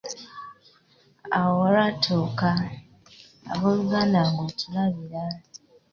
Awo 1.37 1.55
lwatuuka, 1.73 2.51
ab’oluganda 3.51 4.19
ng’otulabira. 4.29 5.23